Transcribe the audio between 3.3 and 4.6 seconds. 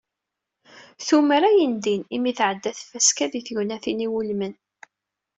di tegnatin iwulmen.